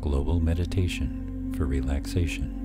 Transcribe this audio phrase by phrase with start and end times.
[0.00, 2.56] global meditation for relaxation.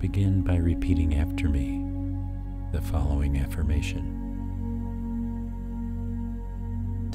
[0.00, 1.84] Begin by repeating after me
[2.72, 4.14] the following affirmation.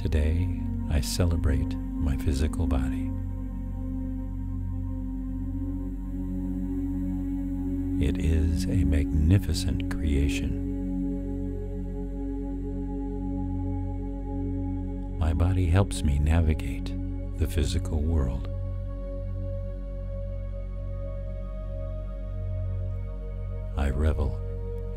[0.01, 3.09] Today, I celebrate my physical body.
[8.05, 10.72] It is a magnificent creation.
[15.33, 16.93] My body helps me navigate
[17.39, 18.49] the physical world.
[23.75, 24.39] I revel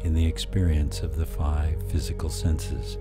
[0.05, 2.99] in the experience of the five physical senses.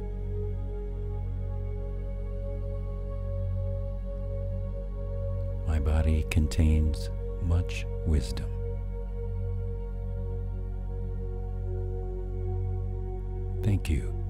[5.67, 7.09] My body contains
[7.41, 8.49] much wisdom.
[13.61, 14.24] Thank you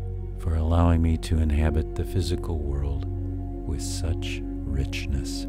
[0.45, 3.07] for allowing me to inhabit the physical world
[3.67, 5.47] with such richness.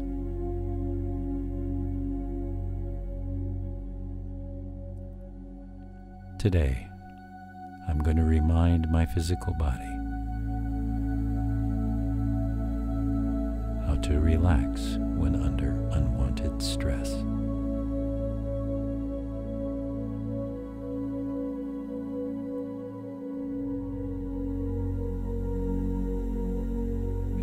[6.39, 6.87] Today,
[7.87, 9.85] I'm going to remind my physical body
[13.85, 17.23] how to relax when under unwanted stress.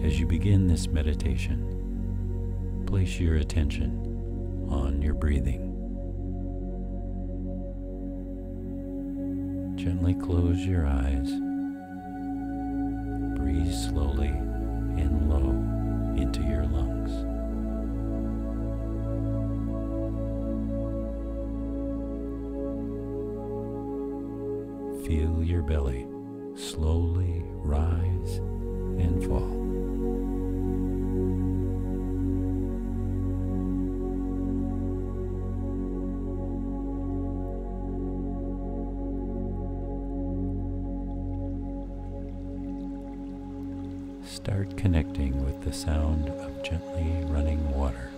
[0.04, 5.70] As you begin this meditation, place your attention on your breathing.
[9.76, 11.30] Gently close your eyes.
[13.38, 15.52] Breathe slowly and low
[16.20, 17.10] into your lungs.
[25.06, 26.06] Feel your belly
[26.56, 28.36] slowly rise
[28.98, 29.63] and fall.
[44.44, 48.10] Start connecting with the sound of gently running water.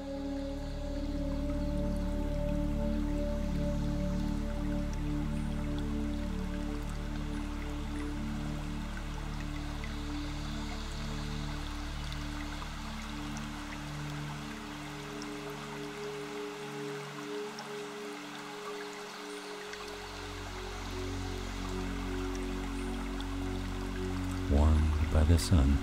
[24.50, 25.78] Warmed by the sun,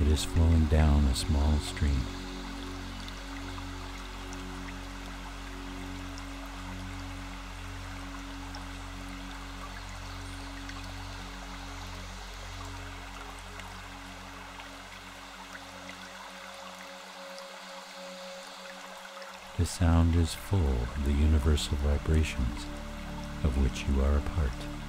[0.00, 2.00] it is flowing down a small stream.
[19.58, 22.64] The sound is full of the universal vibrations
[23.44, 24.79] of which you are a part.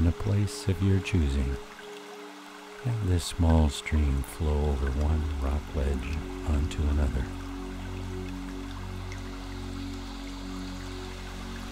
[0.00, 1.54] In a place of your choosing.
[2.84, 6.16] Have this small stream flow over one rock ledge
[6.48, 7.22] onto another.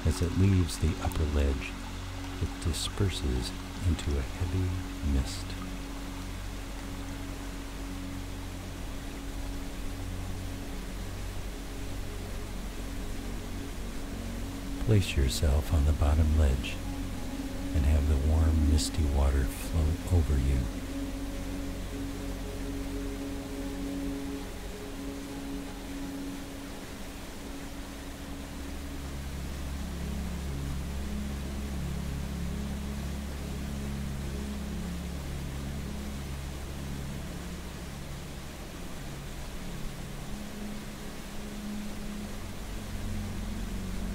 [0.05, 1.72] As it leaves the upper ledge,
[2.43, 3.50] it disperses
[3.89, 4.69] into a heavy
[5.15, 5.47] mist.
[14.84, 16.75] Place yourself on the bottom ledge
[17.78, 20.59] and have the warm, misty water flow over you.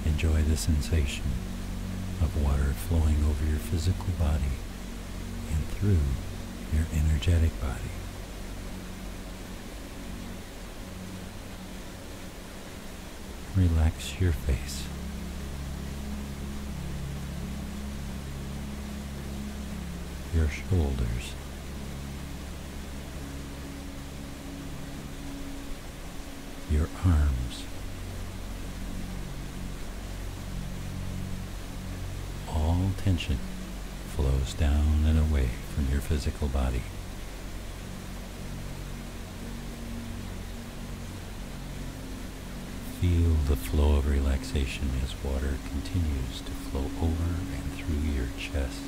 [0.06, 1.24] Enjoy the sensation
[2.42, 4.58] water flowing over your physical body
[5.52, 6.00] and through
[6.74, 7.94] your energetic body.
[13.56, 14.84] Relax your face.
[20.34, 21.34] Your shoulders.
[26.72, 27.64] Your arms.
[33.04, 33.38] Tension
[34.16, 36.84] flows down and away from your physical body.
[43.02, 48.80] Feel the flow of relaxation as water continues to flow over and through your chest,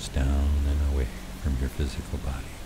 [0.00, 1.06] flows down and away
[1.42, 2.59] from your physical body.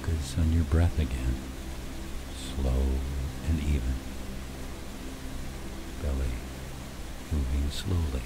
[0.00, 1.34] Focus on your breath again,
[2.36, 2.82] slow
[3.48, 3.94] and even.
[6.02, 6.32] Belly
[7.32, 8.22] moving slowly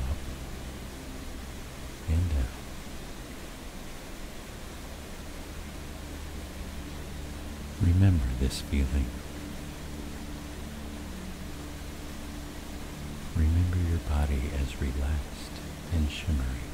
[0.00, 0.16] up
[2.08, 2.46] and down.
[7.82, 9.06] Remember this feeling.
[13.36, 15.50] Remember your body as relaxed
[15.92, 16.71] and shimmering.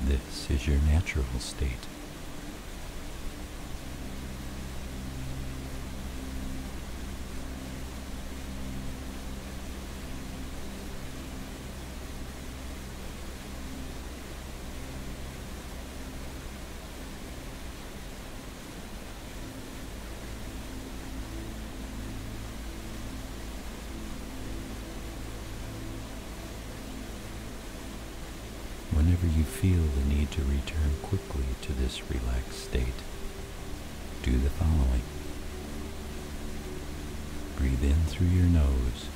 [0.00, 1.97] This is your natural state.
[28.98, 32.98] Whenever you feel the need to return quickly to this relaxed state,
[34.24, 35.02] do the following.
[37.56, 39.06] Breathe in through your nose.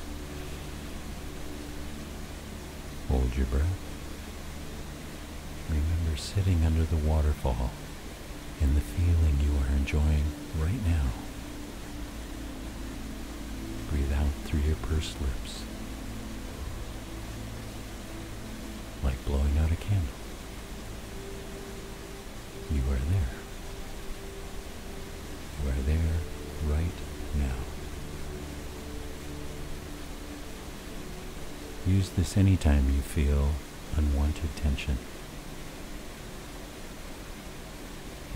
[3.08, 3.66] Hold your breath.
[5.68, 7.72] Remember sitting under the waterfall
[8.60, 10.26] and the feeling you are enjoying
[10.60, 11.10] right now.
[13.90, 15.64] Breathe out through your pursed lips
[19.32, 20.12] blowing out a candle.
[22.70, 23.32] You are there.
[25.62, 26.12] You are there
[26.68, 26.98] right
[27.38, 27.56] now.
[31.86, 33.52] Use this anytime you feel
[33.96, 34.98] unwanted tension.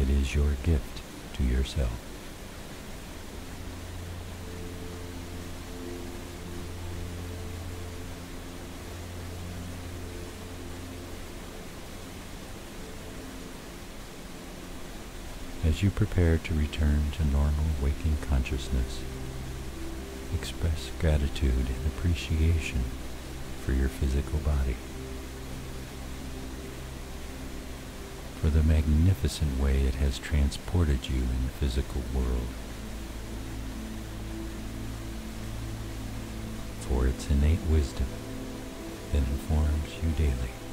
[0.01, 1.03] It is your gift
[1.35, 2.06] to yourself.
[15.67, 19.01] As you prepare to return to normal waking consciousness,
[20.33, 22.85] express gratitude and appreciation
[23.65, 24.77] for your physical body,
[28.41, 32.47] for the magnificent way it has transported you in the physical world,
[36.83, 38.07] for its innate wisdom
[39.11, 40.66] that informs you daily.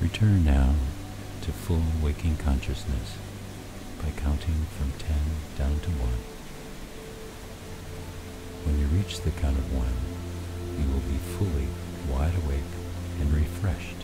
[0.00, 0.74] Return now
[1.42, 3.18] to full waking consciousness
[4.02, 5.14] by counting from 10
[5.58, 5.98] down to 1.
[8.64, 9.86] When you reach the count of 1,
[10.78, 11.68] you will be fully
[12.08, 12.72] wide awake
[13.20, 13.99] and refreshed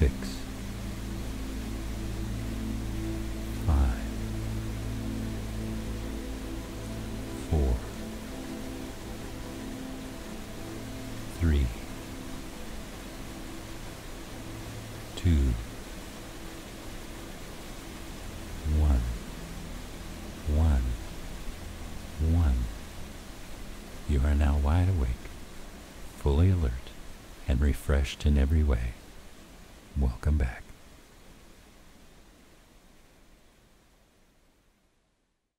[0.00, 0.14] six,
[3.66, 4.00] five,
[7.50, 7.74] four,
[11.38, 11.66] three,
[15.16, 15.52] two,
[18.78, 19.02] one,
[20.48, 20.82] one,
[22.20, 22.56] one.
[24.08, 25.10] You are now wide awake
[26.16, 26.70] fully alert
[27.46, 28.94] and refreshed in every way.
[29.98, 30.69] Welcome back.